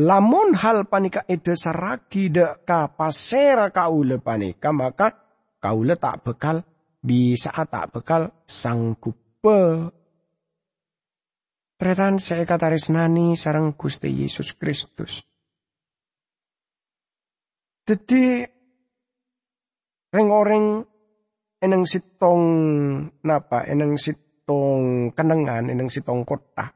Lamun 0.03 0.59
hal 0.59 0.91
panika 0.91 1.23
ede 1.31 1.55
saraki 1.55 2.27
de 2.27 2.67
ka 2.67 2.91
pasera 2.91 3.71
kau 3.71 4.03
le 4.03 4.19
panika 4.19 4.75
maka 4.75 5.15
kau 5.63 5.87
le 5.87 5.95
tak 5.95 6.27
bekal 6.27 6.59
bisa 6.99 7.55
tak 7.71 7.95
bekal 7.95 8.43
sanggup 8.51 9.15
Tretan 11.83 12.23
saya 12.23 12.47
kata 12.47 12.71
resnani 12.71 13.35
sarang 13.35 13.75
Gusti 13.75 14.07
Yesus 14.07 14.55
Kristus. 14.55 15.19
Jadi 17.83 18.47
reng 20.15 20.31
orang 20.31 20.87
eneng 21.59 21.83
sitong 21.83 22.43
napa 23.27 23.67
eneng 23.67 23.99
sitong 23.99 25.11
kenengan 25.11 25.75
eneng 25.75 25.91
sitong 25.91 26.23
kota. 26.23 26.71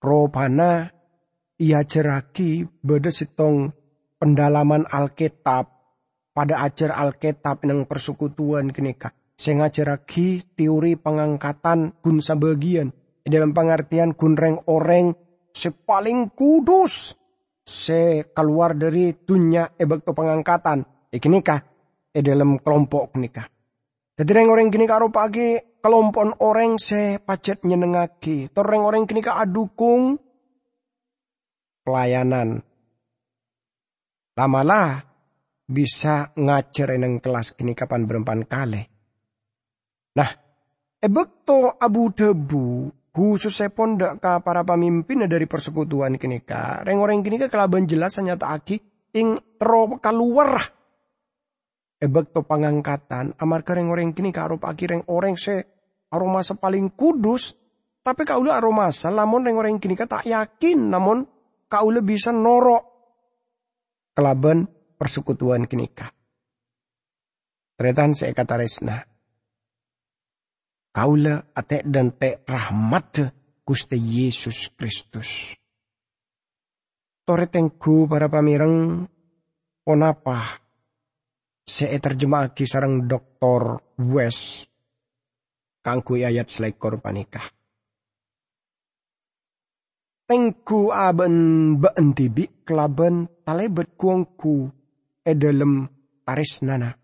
Robana 0.00 0.88
ia 1.60 1.84
ceraki 1.84 2.64
beda 2.64 3.12
sitong 3.12 3.76
pendalaman 4.16 4.88
Alkitab 4.88 5.68
pada 6.32 6.64
ajar 6.64 6.96
Alkitab 6.96 7.68
eneng 7.68 7.84
persekutuan 7.84 8.72
kenika. 8.72 9.12
Saya 9.36 9.68
ngajaraki 9.68 10.56
teori 10.56 10.96
pengangkatan 10.96 12.00
gun 12.00 12.24
dalam 13.30 13.54
pengertian 13.54 14.18
kunreng 14.18 14.66
orang 14.66 15.14
sepaling 15.54 16.34
kudus 16.34 17.14
se 17.62 18.34
keluar 18.34 18.74
dari 18.74 19.14
dunia 19.14 19.70
ebek 19.78 20.02
to 20.02 20.10
pengangkatan 20.10 20.82
iki 21.14 21.30
nikah 21.30 21.62
e 22.10 22.18
dalam 22.18 22.58
kelompok 22.58 23.14
nikah 23.14 23.46
Jadi 24.20 24.36
reng 24.36 24.52
orang 24.52 24.68
kini 24.68 24.84
karo 24.84 25.08
pagi 25.08 25.56
kelompok 25.80 26.44
orang 26.44 26.76
se 26.76 27.16
pacet 27.24 27.64
nyenengaki. 27.64 28.52
Toreng 28.52 28.84
orang 28.84 29.08
kini 29.08 29.24
ka 29.24 29.40
adukung 29.40 30.20
pelayanan. 31.80 32.60
Lamalah 34.36 35.00
bisa 35.64 36.36
ngajar 36.36 37.00
neng 37.00 37.24
kelas 37.24 37.56
kini 37.56 37.72
kapan 37.72 38.04
berempan 38.04 38.44
kali. 38.44 38.84
Nah, 40.20 40.30
ebek 41.00 41.48
to 41.48 41.72
abu 41.80 42.12
debu 42.12 42.92
khususnya 43.20 43.68
pondak 43.68 44.16
ka 44.16 44.40
para 44.40 44.64
pemimpin 44.64 45.28
dari 45.28 45.44
persekutuan 45.44 46.16
kini 46.16 46.40
ka. 46.40 46.80
Reng 46.80 47.04
orang 47.04 47.20
kini 47.20 47.36
ka 47.36 47.52
kelaban 47.52 47.84
jelas 47.84 48.16
hanya 48.16 48.40
tak 48.40 48.64
aki 48.64 48.76
ing 49.12 49.36
tero 49.60 50.00
keluar 50.00 50.56
ebek 52.00 52.32
to 52.32 52.40
pangangkatan 52.40 53.36
amar 53.36 53.60
kereng 53.60 53.92
orang 53.92 54.16
kini 54.16 54.32
karo 54.32 54.56
reng 54.56 55.04
orang 55.12 55.36
se 55.36 55.68
aroma 56.08 56.40
paling 56.40 56.96
kudus. 56.96 57.60
Tapi 58.00 58.24
kau 58.24 58.40
le 58.40 58.56
aroma 58.56 58.88
lamun 58.88 59.44
reng 59.44 59.60
orang 59.60 59.76
kini 59.76 60.00
tak 60.00 60.24
yakin 60.24 60.88
namun 60.88 61.28
kau 61.68 61.92
le 61.92 62.00
bisa 62.00 62.32
norok 62.32 62.82
kelaban 64.16 64.64
persekutuan 64.96 65.68
kini 65.68 65.92
ka. 65.92 66.08
Tretan 67.76 68.16
saya 68.16 68.32
kata 68.32 68.56
resna 68.56 69.09
le 70.90 71.34
ate 71.54 71.86
dan 71.86 72.18
te 72.18 72.42
rahmat 72.42 73.22
Gusti 73.62 73.94
Yesus 73.94 74.74
Kristus. 74.74 75.54
Toretengku 77.22 78.10
para 78.10 78.26
pamireng 78.26 79.06
onapa 79.86 80.58
saya 81.62 82.02
terjemah 82.02 82.50
sarang 82.66 83.06
doktor 83.06 83.94
West 84.02 84.66
kangku 85.78 86.18
ayat 86.18 86.50
selekor 86.50 86.98
panikah. 86.98 87.46
Tengku 90.26 90.90
aben 90.90 91.78
beentibi 91.78 92.66
kelaben 92.66 93.26
talebet 93.46 93.94
kuangku 93.94 94.70
edalem 95.26 95.86
taris 96.22 96.62
nana 96.62 96.94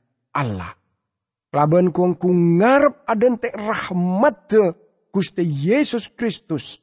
Allah. 1.53 1.67
Kelaben 1.67 1.93
kuangku 1.95 2.29
ngarep 2.29 3.07
aden 3.07 3.39
te 3.39 3.49
rahmat 3.55 4.53
Gusti 5.13 5.45
Yesus 5.47 6.13
Kristus 6.13 6.77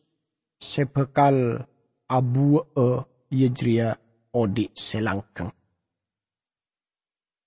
sebekal 0.58 1.62
abu 2.10 2.58
e 2.74 2.88
yejria 3.30 3.94
odi 4.34 4.74
selangkeng. 4.74 5.52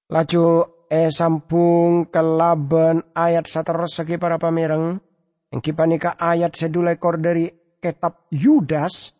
Laju 0.07 0.47
e 0.87 1.11
sampung 1.11 2.07
kelaban 2.15 3.03
ayat 3.11 3.51
segi 3.51 4.15
para 4.21 4.39
pamireng. 4.39 5.03
Yang 5.51 5.63
kipanika 5.63 6.15
ayat 6.15 6.55
sedulekor 6.55 7.19
dari 7.19 7.51
kitab 7.83 8.31
Yudas. 8.31 9.15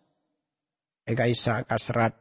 Ega 1.07 1.27
isa 1.27 1.67
kasrat. 1.67 2.15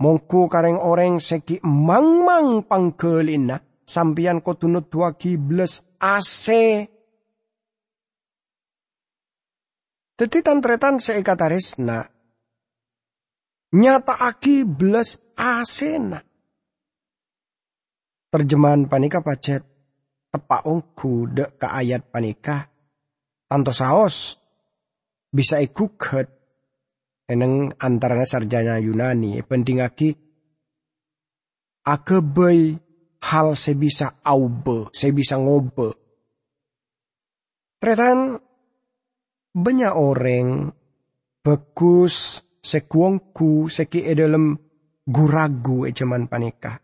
Mongku 0.00 0.48
kareng 0.48 0.80
orang 0.80 1.20
segi 1.20 1.60
mang-mang 1.60 2.64
pangkelina. 2.64 3.67
Sampian 3.88 4.44
ko 4.44 4.52
tunut 4.60 4.92
dua 4.92 5.16
kibles 5.16 5.96
ase. 5.96 6.92
Tetitan 10.12 10.60
tretan 10.60 11.00
seikatarisna. 11.00 12.04
Nyata 13.72 14.14
aki 14.28 14.68
belas 14.68 15.16
asena. 15.40 16.20
Terjemahan 18.28 18.92
panika 18.92 19.24
pacet 19.24 19.64
tepak 20.28 20.68
ongku 20.68 21.32
de 21.32 21.44
ke 21.56 21.64
ayat 21.64 22.12
panika 22.12 22.68
tanto 23.48 23.72
saos 23.72 24.36
bisa 25.32 25.56
ikuket 25.64 26.28
eneng 27.32 27.72
antaranya 27.80 28.28
sarjana 28.28 28.76
Yunani 28.76 29.40
penting 29.40 29.80
aki 29.80 30.12
akebei 31.88 32.76
hal 33.22 33.58
sebisa 33.58 34.22
aube 34.22 34.90
sebisa 34.94 35.38
ngobe 35.38 35.94
Tretan 37.78 38.34
banyak 39.54 39.94
orang 39.94 40.74
bagus 41.46 42.42
sekuongku 42.58 43.70
seki 43.70 44.02
edalem 44.02 44.58
guragu 45.06 45.86
ejaman 45.86 46.26
panikah 46.26 46.82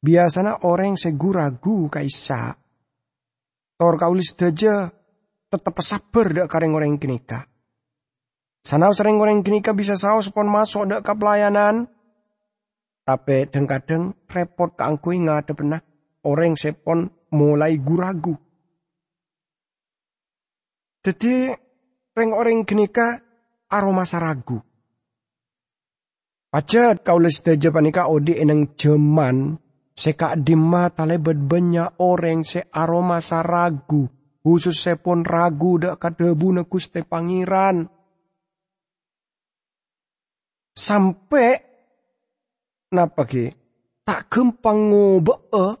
Biasanya 0.00 0.64
orang 0.64 0.96
seguragu 0.96 1.92
kaisa. 1.92 2.56
Tor 3.76 3.94
kaulis 4.00 4.32
daja 4.32 4.88
tetap 5.52 5.76
sabar 5.84 6.32
dak 6.32 6.48
kareng 6.48 6.72
orang 6.72 6.96
kenika. 6.96 7.44
Sana 8.64 8.92
sering 8.96 9.20
orang 9.20 9.44
kenika 9.44 9.76
bisa 9.76 10.00
saus 10.00 10.32
pon 10.32 10.48
masuk 10.48 10.88
dak 10.88 11.04
ke 11.04 11.12
pelayanan. 11.12 11.88
Tapi 13.10 13.50
kadang 13.66 14.14
repot 14.30 14.78
ke 14.78 14.82
angkui 14.86 15.18
ngade 15.18 15.58
pernah 15.58 15.82
orang 16.22 16.54
sepon 16.54 17.10
mulai 17.34 17.74
guragu. 17.82 18.38
Jadi 21.02 21.50
reng 22.14 22.30
orang 22.30 22.62
kenika 22.62 23.18
aroma 23.72 24.06
saragu. 24.06 24.62
Pacet 26.50 27.02
kaulis 27.02 27.42
daja 27.42 27.70
panika 27.74 28.06
odi 28.06 28.38
eneng 28.38 28.74
jeman 28.78 29.58
Seka 30.00 30.32
di 30.32 30.56
mata 30.56 31.04
lebet 31.04 31.36
banyak 31.36 32.00
orang 32.00 32.40
se 32.40 32.64
aroma 32.72 33.20
saragu. 33.20 34.08
Khusus 34.40 34.80
sepon 34.80 35.20
ragu 35.28 35.76
dak 35.76 36.00
kadebu 36.00 36.48
na 36.56 36.64
kuste 36.64 37.04
pangeran. 37.04 37.84
Sampai 40.72 41.69
napa 42.90 43.22
ki 43.26 43.50
tak 44.02 44.26
gempang 44.26 44.90
ngobe 44.90 45.34
eh 45.54 45.74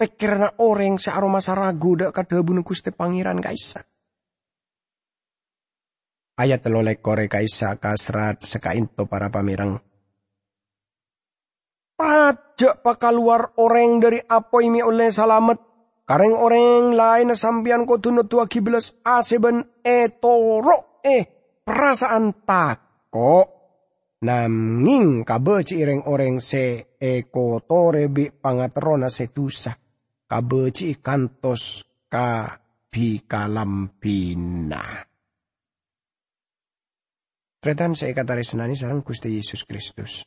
pikiran 0.00 0.60
orang 0.60 0.96
se 0.96 1.12
aroma 1.12 1.40
saragu 1.40 1.96
dak 1.96 2.12
kadebu 2.16 2.56
na 2.56 2.62
kuste 2.64 2.92
pangeran 2.92 3.40
kaisa. 3.40 3.84
Ayat 6.40 6.64
telolek 6.64 7.04
kore 7.04 7.28
kaisa 7.28 7.76
kasrat 7.76 8.40
sekainto 8.40 9.04
para 9.04 9.28
pamirang 9.28 9.76
Pajak 12.00 12.80
pakal 12.80 13.20
luar 13.20 13.52
orang 13.60 14.00
dari 14.00 14.16
apa 14.24 14.64
ini 14.64 14.80
oleh 14.80 15.12
salamet. 15.12 15.60
Kareng 16.08 16.32
orang 16.32 16.96
lain 16.96 17.36
sampian 17.36 17.84
tunut 17.84 18.24
tua 18.24 18.48
kiblas 18.48 18.96
aseben 19.04 19.84
e 19.84 20.08
toro 20.16 21.04
eh 21.04 21.28
perasaan 21.60 22.40
tako. 22.48 23.59
Naming 24.20 25.24
kabeci 25.24 25.80
ireng 25.80 26.04
orang 26.12 26.44
se 26.44 26.92
eko 27.00 27.64
tore 27.64 28.12
bi 28.12 28.28
pangatrona 28.28 29.08
setusa. 29.08 29.72
Kabeci 30.28 31.00
kantos 31.00 31.80
ka 32.04 32.52
bi 32.92 33.24
kalampina. 33.24 34.84
Tretan 37.60 37.92
kata 37.92 38.40
senani 38.44 38.76
sarang 38.76 39.00
Gusti 39.00 39.36
Yesus 39.36 39.64
Kristus. 39.64 40.24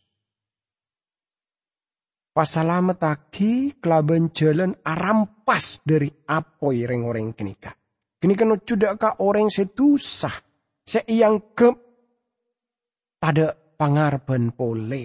Pasalamat 2.33 2.97
lagi 2.97 3.77
kelaban 3.77 4.33
jalan 4.33 4.73
arampas 4.81 5.85
dari 5.85 6.09
apa 6.09 6.73
yang 6.73 7.05
orang 7.05 7.29
kenika. 7.37 7.77
Kini 8.17 8.33
kan 8.33 8.57
sudah 8.57 8.97
ka 8.97 9.21
orang 9.21 9.53
setusah. 9.53 10.33
Seiyang 10.83 11.53
ke 11.53 11.69
pada 13.21 13.62
pangarban 13.75 14.53
pole. 14.53 15.03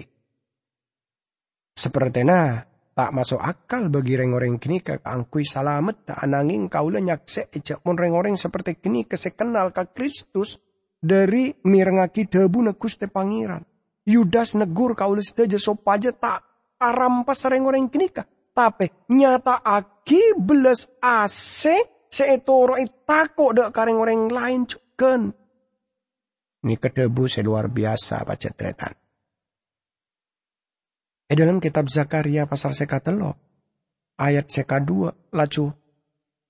Seperti 1.73 2.21
na 2.27 2.59
tak 2.91 3.15
masuk 3.15 3.39
akal 3.39 3.87
bagi 3.87 4.19
orang-orang 4.19 4.59
kini 4.59 4.83
ke 4.83 4.99
angkui 4.99 5.47
salamet 5.47 6.03
tak 6.03 6.19
ananging 6.19 6.67
kaulah 6.67 6.99
nyakse 6.99 7.47
ejak 7.55 7.79
mon 7.87 7.95
orang 7.95 8.35
seperti 8.35 8.75
kini 8.75 9.07
kesekenal 9.07 9.71
ke 9.71 9.95
Kristus 9.95 10.59
dari 10.99 11.55
mirengaki 11.63 12.27
debu 12.27 12.59
negus 12.59 12.99
te 12.99 13.07
pangeran. 13.07 13.63
Yudas 14.03 14.59
negur 14.59 14.99
kaulah 14.99 15.23
sedaja 15.23 15.55
sopaja 15.55 16.11
tak 16.11 16.43
arampas 16.75 17.39
sering 17.39 17.63
orang 17.63 17.87
kenika. 17.87 18.27
Tapi 18.51 19.07
nyata 19.15 19.63
aki 19.63 20.35
belas 20.35 20.91
ase 20.99 22.07
seetoro 22.11 22.75
itako 22.75 23.55
dek 23.55 23.71
kareng 23.71 23.95
orang 23.95 24.27
lain 24.27 24.67
cuken. 24.67 25.31
Ini 26.59 26.75
kedebu 26.75 27.23
luar 27.45 27.71
biasa 27.71 28.27
baca 28.27 28.49
tretan. 28.51 28.93
Eh 31.29 31.37
dalam 31.37 31.61
kitab 31.61 31.87
Zakaria 31.87 32.49
pasal 32.49 32.73
sekatelo 32.73 33.31
ayat 34.19 34.49
seka 34.49 34.81
dua 34.81 35.13
lacu 35.31 35.69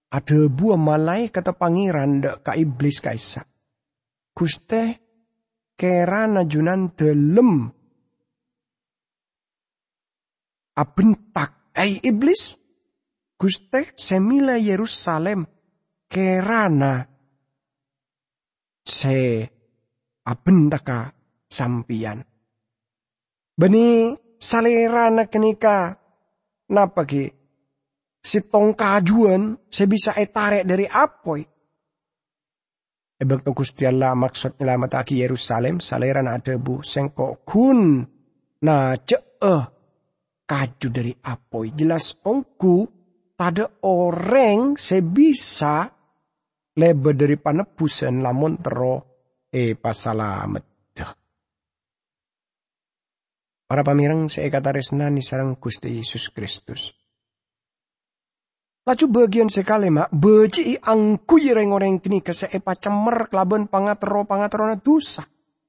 ada 0.10 0.40
buah 0.50 0.80
malai 0.80 1.30
kata 1.30 1.54
pangeran 1.54 2.26
dek 2.26 2.42
ka 2.42 2.58
iblis 2.58 2.98
kaisa. 2.98 3.46
Guste 4.34 4.98
kera 5.78 6.26
najunan 6.26 6.90
delem. 6.98 7.70
Abentak. 10.74 11.76
Ai 11.78 12.02
iblis? 12.02 12.58
Guste 13.38 13.94
semila 13.94 14.58
Yerusalem. 14.58 15.46
Kerana 16.10 17.06
se 18.82 19.46
abendaka 20.30 21.10
sampian. 21.50 22.22
Beni 23.58 24.14
salerana 24.38 25.26
kenika 25.26 25.98
napa 26.70 27.04
ki 27.04 27.26
si 28.22 28.40
tong 28.46 28.78
kajuan 28.78 29.58
se 29.66 29.90
bisa 29.90 30.14
etarek 30.14 30.64
dari 30.64 30.86
apoi. 30.86 31.42
Ebek 33.20 33.44
to 33.44 33.52
Gusti 33.52 33.84
Allah 33.84 34.16
maksud 34.16 34.56
nyelamat 34.56 35.04
aki 35.04 35.20
Yerusalem 35.20 35.84
saleran 35.84 36.32
ada 36.32 36.56
bu 36.56 36.80
sengko 36.80 37.44
kun 37.44 38.00
na 38.64 38.96
ceeh 38.96 39.64
kaju 40.48 40.88
dari 40.88 41.12
apoi. 41.12 41.76
Jelas 41.76 42.16
ongku 42.24 42.88
tada 43.36 43.68
orang 43.84 44.80
se 44.80 45.04
bisa 45.04 45.84
lebe 46.80 47.12
dari 47.12 47.36
panebusan 47.36 48.24
lamun 48.24 48.56
tero 48.64 49.09
e 49.50 49.74
pasalamet. 49.74 50.70
Para 53.70 53.86
pamirang 53.86 54.26
saya 54.26 54.50
kata 54.50 54.74
resna 54.82 55.14
ni 55.14 55.22
sarang 55.22 55.54
Gusti 55.62 56.02
Yesus 56.02 56.34
Kristus. 56.34 56.90
Laju 58.82 59.06
bagian 59.14 59.46
sekali 59.46 59.94
mak 59.94 60.10
beci 60.10 60.74
angku 60.74 61.38
yereng 61.38 61.70
orang 61.70 62.02
kini 62.02 62.26
kese 62.26 62.50
epa 62.50 62.74
cemer 62.74 63.30
kelaban 63.30 63.70
pangatero 63.70 64.26
pangatero 64.26 64.66
na 64.66 64.74
dosa. 64.74 65.22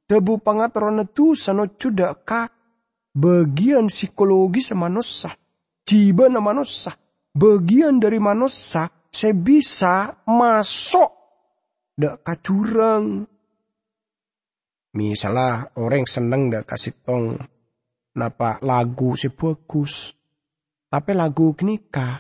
Debu 0.09 0.41
pangatero 0.41 0.89
na 0.89 1.05
dosa 1.05 1.53
no 1.53 1.69
cuda 1.77 2.17
ka 2.25 2.49
bagian 3.13 3.93
psikologi 3.93 4.65
semanusa. 4.65 5.37
Jiba 5.85 6.33
na 6.33 6.41
manusia. 6.41 6.97
Bagian 7.37 8.01
dari 8.01 8.17
manusia 8.17 8.89
saya 9.13 9.37
bisa 9.37 10.25
masuk 10.25 11.13
dak 12.01 12.25
kacurang. 12.25 13.29
Misalnya 14.91 15.71
orang 15.79 16.03
seneng 16.11 16.51
dak 16.51 16.67
kasih 16.67 16.95
tong 17.07 17.39
napa 18.19 18.59
lagu 18.67 19.15
si 19.15 19.31
bagus. 19.31 20.11
Tapi 20.91 21.15
lagu 21.15 21.55
knika 21.55 22.19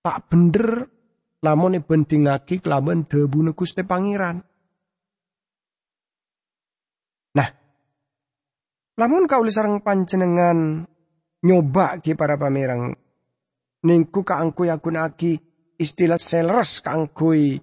tak 0.00 0.18
bener 0.32 0.88
lamun 1.44 1.76
bandingake 1.84 2.64
kelawan 2.64 3.04
debu 3.04 3.52
Gusti 3.52 3.84
Pangeran. 3.84 4.40
Nah, 7.36 7.48
lamun 8.96 9.28
kau 9.28 9.44
sareng 9.44 9.84
panjenengan 9.84 10.88
nyoba 11.44 12.00
ki 12.00 12.16
para 12.16 12.40
pamirang 12.40 12.96
ningku 13.84 14.26
kaangku 14.26 14.66
yakunaki 14.66 15.38
istilah 15.78 16.18
selres 16.18 16.82
kaangkui 16.82 17.60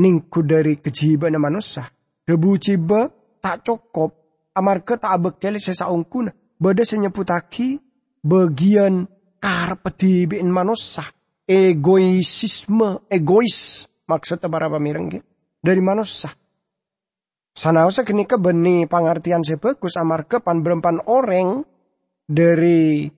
ningku 0.00 0.40
dari 0.42 0.80
kejiban 0.80 1.36
manusia. 1.38 1.86
Debu 2.22 2.54
ciba 2.62 3.10
tak 3.42 3.66
cukup 3.66 4.14
amarga 4.54 4.94
tak 4.94 5.16
bekel 5.18 5.58
sesaungkuna 5.58 6.30
bada 6.62 6.86
senyeputaki 6.86 7.82
bagian 8.22 9.10
karpeti 9.42 10.30
bin 10.30 10.54
manusia. 10.54 11.02
Egoisisme 11.42 13.10
egois. 13.10 13.90
Maksudnya 14.06 14.46
para 14.46 14.70
pamireng 14.70 15.10
dari 15.58 15.82
manusia. 15.82 16.30
Sanausa 17.52 18.06
kenika 18.06 18.38
beni 18.38 18.86
pengertian 18.86 19.42
sebagus 19.42 19.98
amarga 19.98 20.38
pan 20.38 20.62
berempan 20.62 21.02
orang 21.10 21.66
dari 22.24 23.10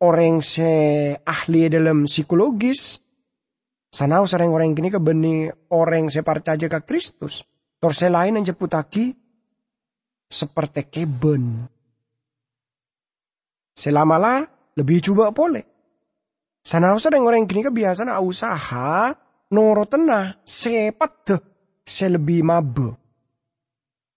orang 0.00 0.40
se 0.40 0.72
ahli 1.20 1.68
dalam 1.68 2.08
psikologis. 2.08 3.04
Sanau 3.92 4.24
sering 4.24 4.52
orang 4.52 4.72
kini 4.72 4.88
ke 4.88 5.00
beni 5.00 5.48
orang 5.68 6.08
se 6.08 6.24
percaya 6.24 6.66
ke 6.68 6.80
Kristus 6.88 7.44
torse 7.78 8.10
lain 8.10 8.38
yang 8.38 8.46
jeputaki 8.46 9.14
seperti 10.28 10.86
keben. 10.90 11.66
Selamalah 13.78 14.42
lebih 14.74 15.02
coba 15.10 15.30
boleh. 15.30 15.64
Sana 16.62 16.92
usah 16.92 17.08
dengan 17.08 17.32
orang 17.32 17.48
kini 17.48 17.64
kebiasaan 17.64 18.12
usaha 18.20 19.14
noro 19.54 19.84
tenah 19.88 20.42
sepat 20.44 21.12
deh 21.24 21.40
selebih 21.86 22.44
mabe. 22.44 22.92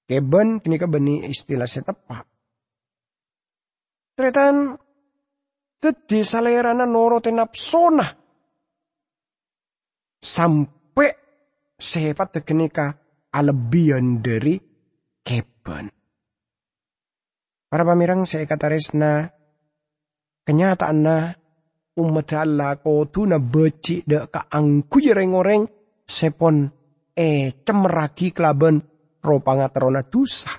Keben 0.10 0.60
kini 0.60 0.76
beni 0.82 1.24
istilah 1.30 1.70
setepak. 1.70 2.28
Tretan 4.18 4.76
tadi 5.80 6.20
salerana 6.28 6.84
noro 6.84 7.24
tenap 7.24 7.56
sona. 7.56 8.10
Sampai 10.22 11.10
sepat 11.80 12.28
deh 12.36 12.44
kini 12.44 12.68
alebian 13.32 14.20
dari 14.20 14.60
keben. 15.24 15.88
Para 17.72 17.84
pamirang 17.88 18.28
saya 18.28 18.44
kata 18.44 18.68
resna 18.68 19.32
kenyataan 20.44 21.00
na 21.00 21.32
umat 21.96 22.30
Allah 22.36 22.76
ko 22.84 23.08
tu 23.08 23.24
na 23.24 23.40
beci 23.40 24.04
de 24.04 24.28
ka 24.28 24.52
angku 24.52 25.00
jereng-oreng 25.00 25.64
sepon 26.04 26.68
e 27.16 27.56
cemeraki 27.64 28.36
kelaben 28.36 28.76
ropanga 29.24 29.72
terona 29.72 30.04
tusa. 30.04 30.52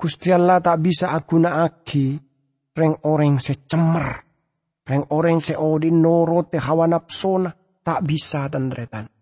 Gusti 0.00 0.32
Allah 0.32 0.62
tak 0.64 0.78
bisa 0.80 1.12
aku 1.12 1.36
na 1.42 1.66
aki 1.66 2.16
reng 2.72 3.04
orang 3.04 3.36
secemer. 3.42 4.08
Reng 4.86 5.04
orang 5.12 5.38
se 5.44 5.58
odin 5.58 6.00
noro 6.00 6.46
te 6.48 6.56
hawa 6.56 6.88
napsona 6.88 7.52
tak 7.84 8.00
bisa 8.06 8.48
tandretan. 8.48 9.19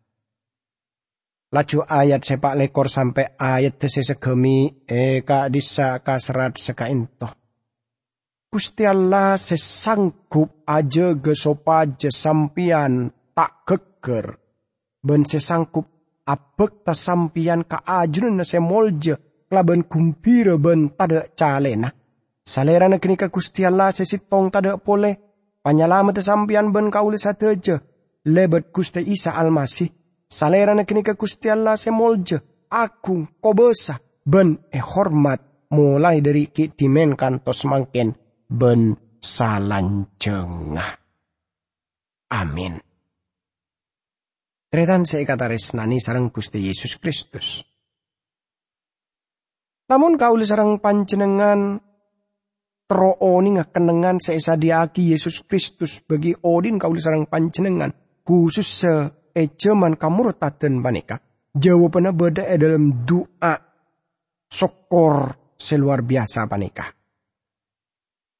Laju 1.48 1.80
ayat 1.80 2.28
sepak 2.28 2.60
lekor 2.60 2.92
sampai 2.92 3.40
ayat 3.40 3.80
tese 3.80 4.04
segemi 4.04 4.68
eka 4.84 5.48
disa 5.48 5.96
kasrat 6.04 6.60
sekaintoh. 6.60 7.32
Gusti 8.52 8.84
Allah 8.84 9.40
sesangkup 9.40 10.68
aja 10.68 11.16
gesopaja 11.16 12.12
sampian 12.12 13.08
tak 13.32 13.64
geger. 13.64 14.36
Ben 15.00 15.24
sesangkup 15.24 15.88
abek 16.28 16.84
ta 16.84 16.92
sampian 16.92 17.64
ka 17.64 17.80
ajrun 17.80 18.36
na 18.36 18.44
semolje 18.44 19.16
kelaban 19.48 19.88
kumpira 19.88 20.60
ben 20.60 20.92
tada 21.00 21.32
calena. 21.32 21.88
Salera 22.44 22.92
na 22.92 23.00
kenika 23.00 23.32
Gusti 23.32 23.64
Allah 23.64 23.88
sesitong 23.88 24.52
tada 24.52 24.76
pole. 24.76 25.16
Panyalamat 25.64 26.20
sampian 26.20 26.76
ben 26.76 26.92
kaulis 26.92 27.24
sateja. 27.24 27.80
Lebet 28.28 28.68
Gusti 28.68 29.00
Isa 29.00 29.32
Almasih 29.32 29.97
Salera 30.28 30.76
na 30.76 30.84
kini 30.84 31.00
Gusti 31.00 31.48
Allah 31.48 31.80
semolje, 31.80 32.68
agung, 32.68 33.40
kobesa, 33.40 33.96
ben 34.28 34.60
e 34.68 34.76
hormat, 34.76 35.72
mulai 35.72 36.20
dari 36.20 36.52
kitimen 36.52 37.16
kantos 37.16 37.64
mangken, 37.64 38.12
ben 38.44 38.92
salanjengah. 39.24 40.92
Amin. 42.28 42.76
Tretan 44.68 45.08
kata 45.08 45.48
resnani 45.48 45.96
sarang 45.96 46.28
Gusti 46.28 46.60
Yesus 46.60 47.00
Kristus. 47.00 47.64
Namun 49.88 50.20
kau 50.20 50.36
sarang 50.44 50.76
panjenengan 50.76 51.80
tro 52.84 53.16
oni 53.16 53.56
ngakenengan 53.56 54.20
seesadiaki 54.20 55.16
Yesus 55.16 55.40
Kristus 55.48 56.04
bagi 56.04 56.36
odin 56.44 56.76
kau 56.76 56.92
sarang 57.00 57.24
panjenengan 57.24 57.96
khusus 58.28 58.68
se 58.84 58.92
ejaman 59.34 59.98
kamurtaden 59.98 60.80
panika. 60.80 61.20
Jawabannya 61.52 62.12
beda 62.14 62.44
dalam 62.54 63.02
doa 63.02 63.54
sokor 64.48 65.34
seluar 65.58 66.06
biasa 66.06 66.46
panika. 66.46 66.86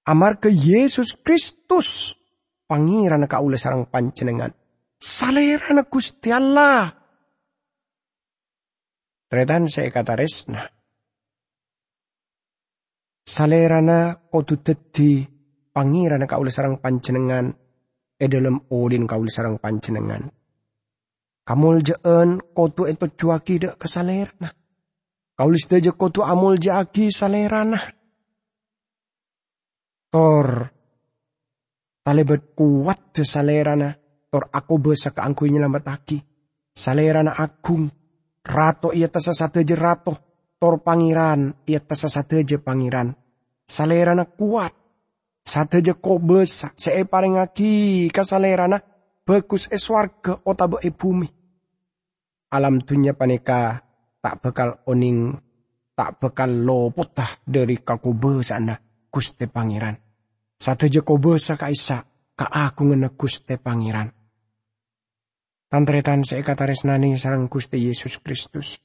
Amar 0.09 0.41
ke 0.41 0.49
Yesus 0.49 1.21
Kristus 1.21 2.17
pangeran 2.65 3.29
kaula 3.29 3.61
sarang 3.61 3.85
panjenengan. 3.91 4.55
Salerana 4.97 5.85
Gusti 5.85 6.33
Allah. 6.33 6.89
Tretan 9.29 9.69
saya 9.69 9.93
kata 9.93 10.17
resna. 10.17 10.65
Salerana 13.29 14.17
kodu 14.33 14.57
tedi 14.65 15.21
pangeran 15.69 16.25
kaula 16.25 16.49
sarang 16.49 16.81
panjenengan 16.81 17.53
e 18.17 18.25
dalam 18.25 18.57
odin 18.73 19.05
kaula 19.05 19.29
sarang 19.29 19.61
panjenengan. 19.61 20.38
Kamul 21.49 21.81
jeen 21.81 22.37
kotu 22.53 22.85
itu 22.85 23.09
cuaki 23.17 23.57
dek 23.57 23.81
kesalerna. 23.81 24.53
Kaulis 25.33 25.65
deje 25.65 25.97
kotu 25.97 26.21
amul 26.21 26.61
jaki 26.61 27.09
salerana. 27.09 27.81
Tor 30.13 30.69
talebet 32.05 32.53
kuat 32.53 33.17
de 33.17 33.25
salerana. 33.25 33.89
Tor 34.29 34.53
aku 34.53 34.77
besa 34.77 35.17
ke 35.17 35.25
angkui 35.25 35.49
nyelamat 35.49 35.89
aki. 35.89 36.19
Salerana 36.77 37.33
agung. 37.33 37.89
Rato 38.45 38.93
ia 38.93 39.09
tasa 39.09 39.33
satu 39.33 39.65
je 39.65 39.73
rato. 39.73 40.13
Tor 40.61 40.85
pangeran 40.85 41.65
ia 41.65 41.81
tasa 41.81 42.13
satu 42.13 42.45
je 42.45 42.61
pangeran. 42.61 43.17
Salerana 43.65 44.29
kuat. 44.29 44.77
Sateja 45.49 45.97
kobes 45.97 46.69
see 46.77 47.05
parengaki 47.09 48.13
kasalerana 48.13 48.77
bagus 49.25 49.65
es 49.73 49.89
warga 49.89 50.37
otabe 50.45 50.77
e 50.85 50.91
bumi. 50.93 51.38
Alam 52.49 52.81
dunia 52.81 53.13
paneka 53.13 53.77
tak 54.25 54.41
bakal 54.41 54.81
oning 54.89 55.37
tak 55.93 56.17
bakal 56.17 56.49
lopotah 56.49 57.45
dari 57.45 57.83
kakubesana 57.83 58.79
Guste 59.13 59.51
Pangeran. 59.51 59.99
Sateja 60.57 61.05
kobesa 61.05 61.61
kaisa 61.61 62.07
ka 62.39 62.47
aku 62.49 62.89
ngene 62.89 63.13
Guste 63.19 63.61
Pangeran. 63.61 64.09
Tantretan 65.69 66.25
saya 66.25 66.41
kata 66.41 66.65
resnani 66.65 67.13
sarang 67.21 67.53
Gusti 67.53 67.85
Yesus 67.85 68.25
Kristus. 68.25 68.81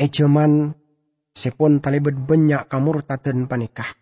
Ejaman 0.00 0.72
sepon 1.36 1.84
talibet 1.84 2.16
banyak 2.16 2.64
kamurtaten 2.64 3.44
panikah. 3.44 3.92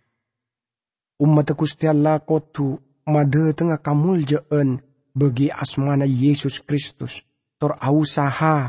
Umat 1.18 1.50
Gusti 1.58 1.90
Allah 1.90 2.22
kotu 2.22 2.78
made 3.10 3.50
tengah 3.58 3.82
kamul 3.82 4.22
jeen 4.22 4.78
bagi 5.10 5.50
asmana 5.50 6.06
Yesus 6.06 6.62
Kristus. 6.62 7.33
Tor 7.64 7.80
ausaha 7.80 8.68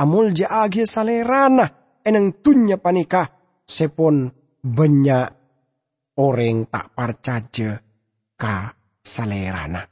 amul 0.00 0.32
ja 0.32 0.64
agi 0.64 0.88
salerana 0.88 2.00
eneng 2.00 2.40
tunya 2.40 2.80
panikah 2.80 3.28
sepon 3.68 4.32
banyak 4.64 5.28
orang 6.16 6.64
tak 6.72 6.88
parcaje 6.96 7.68
ka 8.40 8.72
salerana. 9.04 9.84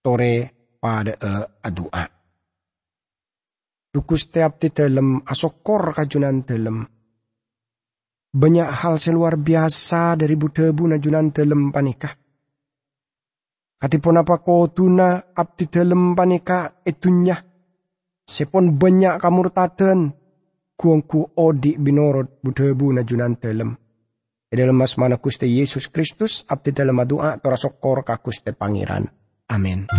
Tore 0.00 0.34
pada 0.80 1.12
e 1.12 1.32
adua. 1.60 2.08
Dukus 3.92 4.32
tiap 4.32 4.56
di 4.56 4.72
dalam 4.72 5.20
asokor 5.20 5.92
kajunan 5.92 6.48
dalam. 6.48 6.80
Banyak 8.32 8.70
hal 8.80 8.96
seluar 8.96 9.36
biasa 9.36 10.16
dari 10.16 10.40
budebu 10.40 10.88
najunan 10.88 11.28
dalam 11.28 11.68
panikah. 11.68 12.16
Katipun 13.82 14.22
apa 14.22 14.38
tuna 14.70 15.34
abdi 15.34 15.66
dalam 15.66 16.14
panika 16.14 16.86
etunya. 16.86 17.34
Sepon 18.22 18.78
banyak 18.78 19.18
kamurtaden. 19.18 20.14
Kuangku 20.78 21.34
odi 21.34 21.74
binorot 21.74 22.38
budebu 22.46 22.94
najunan 22.94 23.34
dalam. 23.42 23.74
E 24.46 24.54
dalam 24.54 24.78
mas 24.78 24.94
mana 24.94 25.18
kuste 25.18 25.50
Yesus 25.50 25.90
Kristus 25.90 26.46
abdi 26.46 26.70
dalam 26.70 27.02
adua 27.02 27.42
torasokor 27.42 28.06
kakuste 28.06 28.54
pangeran. 28.54 29.10
Amin. 29.50 29.90